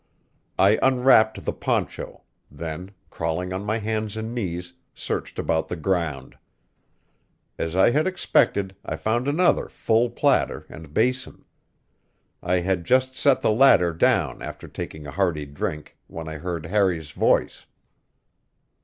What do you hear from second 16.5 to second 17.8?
Harry's voice.